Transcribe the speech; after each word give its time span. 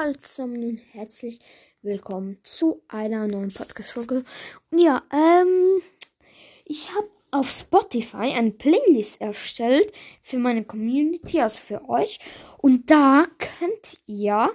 Hallo 0.00 0.12
zusammen 0.12 0.62
und 0.62 0.80
herzlich 0.92 1.40
willkommen 1.82 2.38
zu 2.44 2.82
einer 2.86 3.26
neuen 3.26 3.52
Podcast-Folge. 3.52 4.22
Ja, 4.72 5.02
ähm, 5.12 5.82
ich 6.64 6.94
habe 6.94 7.08
auf 7.32 7.50
Spotify 7.50 8.32
eine 8.32 8.52
Playlist 8.52 9.20
erstellt 9.20 9.90
für 10.22 10.38
meine 10.38 10.62
Community, 10.62 11.40
also 11.40 11.60
für 11.60 11.88
euch. 11.88 12.20
Und 12.58 12.92
da 12.92 13.26
könnt 13.38 13.98
ihr 14.06 14.50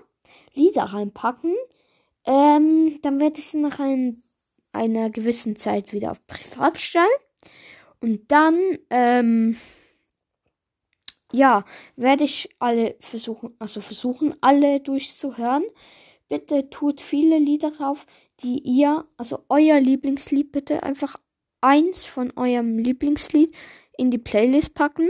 Lieder 0.53 0.83
reinpacken. 0.83 1.53
Ähm, 2.25 2.99
dann 3.01 3.19
werde 3.19 3.39
ich 3.39 3.47
sie 3.47 3.57
nach 3.57 3.79
ein, 3.79 4.23
einer 4.71 5.09
gewissen 5.09 5.57
Zeit 5.57 5.91
wieder 5.91 6.11
auf 6.11 6.25
Privat 6.25 6.79
stellen. 6.79 7.07
Und 7.99 8.31
dann, 8.31 8.77
ähm, 8.89 9.57
ja, 11.33 11.65
werde 11.95 12.23
ich 12.23 12.49
alle 12.59 12.95
versuchen, 12.99 13.55
also 13.59 13.81
versuchen, 13.81 14.35
alle 14.41 14.79
durchzuhören. 14.79 15.63
Bitte 16.29 16.69
tut 16.69 17.01
viele 17.01 17.39
Lieder 17.39 17.71
drauf, 17.71 18.05
die 18.41 18.59
ihr, 18.59 19.05
also 19.17 19.39
euer 19.49 19.79
Lieblingslied, 19.79 20.51
bitte 20.51 20.83
einfach 20.83 21.17
eins 21.61 22.05
von 22.05 22.31
eurem 22.35 22.77
Lieblingslied 22.77 23.53
in 23.97 24.11
die 24.11 24.17
Playlist 24.19 24.75
packen. 24.75 25.09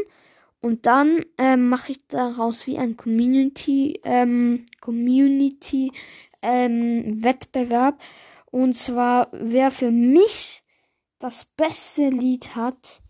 Und 0.61 0.86
dann 0.86 1.25
ähm, 1.38 1.67
mache 1.67 1.92
ich 1.92 2.08
daraus 2.08 2.67
wie 2.67 2.78
ein 2.78 2.95
Community, 2.95 4.00
ähm, 4.05 4.66
Community 4.80 5.92
ähm, 6.42 7.22
Wettbewerb. 7.22 8.02
Und 8.50 8.78
zwar, 8.78 9.28
wer 9.33 9.72
für 9.72 9.92
mich 9.92 10.64
das 11.20 11.45
beste 11.45 12.09
Lied 12.09 12.55
hat, 12.55 13.02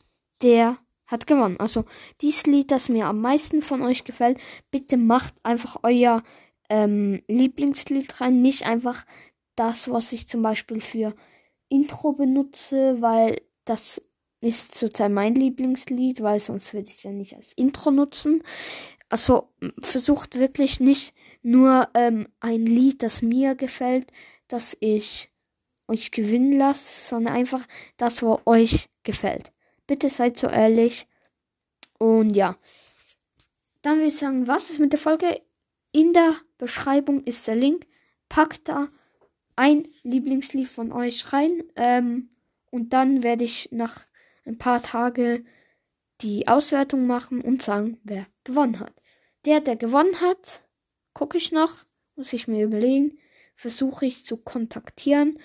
der 0.42 0.78
hat 1.14 1.28
gewonnen. 1.28 1.60
Also 1.60 1.86
dieses 2.22 2.46
Lied, 2.46 2.72
das 2.72 2.90
mir 2.90 3.06
am 3.06 3.22
meisten 3.22 3.62
von 3.62 3.82
euch 3.82 4.04
gefällt, 4.04 4.40
bitte 4.72 4.98
macht 4.98 5.36
einfach 5.44 5.78
euer 5.84 6.24
ähm, 6.70 7.22
Lieblingslied 7.28 8.20
rein, 8.20 8.42
nicht 8.42 8.66
einfach 8.66 9.06
das, 9.56 9.90
was 9.90 10.12
ich 10.12 10.28
zum 10.28 10.42
Beispiel 10.42 10.82
für 10.82 11.16
Intro 11.70 12.14
benutze, 12.14 13.02
weil 13.02 13.42
das 13.64 14.02
ist 14.42 14.76
zurzeit 14.76 15.12
mein 15.12 15.36
Lieblingslied, 15.36 16.22
weil 16.22 16.40
sonst 16.40 16.74
würde 16.74 16.90
ich 16.90 16.98
es 16.98 17.04
ja 17.04 17.12
nicht 17.12 17.36
als 17.36 17.54
Intro 17.54 17.92
nutzen. 17.92 18.44
Also 19.08 19.54
versucht 19.80 20.38
wirklich 20.38 20.80
nicht 20.80 21.14
nur 21.44 21.88
ähm, 21.94 22.28
ein 22.40 22.66
Lied, 22.66 23.04
das 23.04 23.22
mir 23.22 23.56
gefällt, 23.56 24.08
das 24.48 24.76
ich 24.80 25.32
euch 25.88 26.12
gewinnen 26.12 26.58
lasse, 26.58 27.10
sondern 27.10 27.36
einfach 27.36 27.66
das, 27.98 28.24
was 28.24 28.40
euch 28.46 28.90
gefällt. 29.04 29.53
Bitte 29.88 30.10
seid 30.10 30.38
so 30.38 30.48
ehrlich. 30.48 31.08
Und 31.98 32.36
ja. 32.36 32.58
Dann 33.82 33.98
würde 33.98 34.08
ich 34.08 34.18
sagen, 34.18 34.48
was 34.48 34.70
ist 34.70 34.80
mit 34.80 34.94
der 34.94 35.00
Folge? 35.00 35.42
In 35.92 36.14
der 36.14 36.36
Beschreibung 36.58 37.24
ist 37.24 37.48
der 37.48 37.56
Link. 37.56 37.88
Packt 38.30 38.70
da 38.70 38.90
ein 39.56 39.88
Lieblingslied 40.04 40.68
von 40.68 40.92
euch 40.92 41.32
rein. 41.34 41.64
Ähm, 41.76 42.30
und 42.72 42.94
dann 42.94 43.24
werde 43.24 43.44
ich 43.44 43.70
nach 43.72 44.02
ein 44.46 44.58
paar 44.58 44.82
Tagen 44.82 45.48
die 46.22 46.48
Auswertung 46.48 47.06
machen 47.06 47.42
und 47.42 47.62
sagen, 47.62 48.00
wer 48.04 48.26
gewonnen 48.44 48.80
hat. 48.80 48.94
Der, 49.46 49.60
der 49.60 49.76
gewonnen 49.76 50.22
hat, 50.22 50.64
gucke 51.14 51.38
ich 51.38 51.52
noch, 51.52 51.86
muss 52.16 52.34
ich 52.34 52.48
mir 52.48 52.64
überlegen, 52.64 53.18
versuche 53.56 54.06
ich 54.06 54.26
zu 54.26 54.38
kontaktieren. 54.38 55.40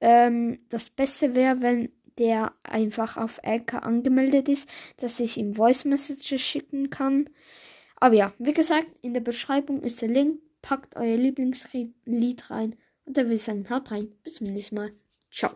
Ähm, 0.00 0.64
das 0.68 0.90
Beste 0.90 1.34
wäre, 1.34 1.60
wenn 1.60 1.92
der 2.18 2.52
einfach 2.64 3.16
auf 3.16 3.40
LK 3.44 3.74
angemeldet 3.74 4.48
ist, 4.48 4.68
dass 4.96 5.20
ich 5.20 5.36
ihm 5.36 5.54
Voice 5.54 5.84
Messages 5.84 6.40
schicken 6.40 6.90
kann. 6.90 7.28
Aber 7.96 8.14
ja, 8.14 8.32
wie 8.38 8.52
gesagt, 8.52 8.88
in 9.00 9.14
der 9.14 9.20
Beschreibung 9.20 9.82
ist 9.82 10.02
der 10.02 10.08
Link. 10.08 10.40
Packt 10.60 10.96
euer 10.96 11.16
Lieblingslied 11.16 12.50
rein. 12.50 12.76
Und 13.04 13.16
dann 13.16 13.26
würde 13.26 13.34
ich 13.34 13.42
sagen, 13.42 13.68
haut 13.68 13.90
rein. 13.90 14.12
Bis 14.22 14.34
zum 14.34 14.46
nächsten 14.46 14.76
Mal. 14.76 14.92
Ciao. 15.30 15.52